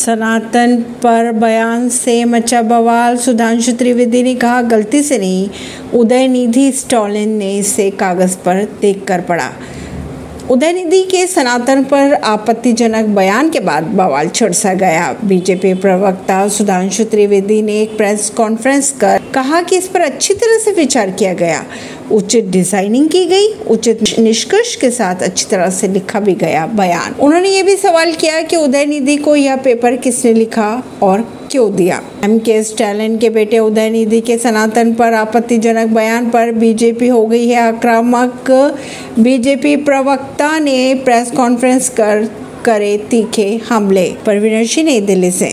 [0.00, 5.48] सनातन पर बयान से मचा बवाल। सुधांशु त्रिवेदी ने कहा, गलती से नहीं,
[5.94, 9.50] उदयनिधि स्टॉलिन ने इसे कागज़ पर देखकर पढ़ा।
[10.50, 17.04] उदयनिधि के सनातन पर आपत्तिजनक बयान के बाद बवाल छिड़ सा गया। बीजेपी प्रवक्ता सुधांशु
[17.04, 21.32] त्रिवेदी ने एक प्रेस कॉन्फ्रेंस कर कहा कि इस पर अच्छी तरह से विचार किया
[21.34, 21.64] गया।
[22.10, 27.14] उचित डिज़ाइनिंग की गई, उचित निष्कर्ष के साथ अच्छी तरह से लिखा भी गया बयान।
[27.20, 30.70] उन्होंने ये भी सवाल किया कि उदय निधि को यह पेपर किसने लिखा
[31.02, 31.20] और
[31.50, 32.00] क्यों दिया?
[32.24, 37.26] एम के स्टैलिन के बेटे उदय निधि के सनातन पर आपत्तिजनक बयान पर बीजेपी हो
[37.26, 38.50] गई है आक्रामक।
[39.18, 42.28] बीजेपी प्रवक्ता ने प्रेस कॉन्फ्रेंस कर,
[42.64, 45.48] करे तीखे हमले। परवीन सिंह नई दिल्ली से।